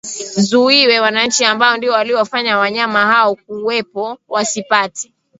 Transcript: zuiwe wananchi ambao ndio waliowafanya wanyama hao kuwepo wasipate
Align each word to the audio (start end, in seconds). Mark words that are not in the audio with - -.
zuiwe 0.37 0.99
wananchi 0.99 1.45
ambao 1.45 1.77
ndio 1.77 1.93
waliowafanya 1.93 2.57
wanyama 2.57 3.05
hao 3.05 3.35
kuwepo 3.35 4.17
wasipate 4.27 5.13